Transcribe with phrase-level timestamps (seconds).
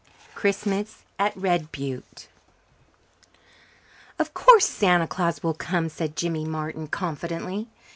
[0.33, 2.27] Christmas at Red Butte
[4.17, 7.67] "Of course Santa Claus will come," said Jimmy Martin confidently.